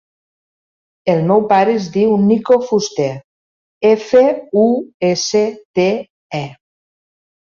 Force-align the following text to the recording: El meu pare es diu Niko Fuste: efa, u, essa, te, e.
El 1.11 1.19
meu 1.31 1.41
pare 1.49 1.73
es 1.79 1.89
diu 1.97 2.15
Niko 2.21 2.57
Fuste: 2.69 3.05
efa, 3.89 4.23
u, 4.63 4.63
essa, 5.11 5.43
te, 5.81 5.85
e. 6.39 6.41